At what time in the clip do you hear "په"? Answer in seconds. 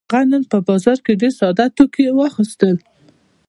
0.51-0.57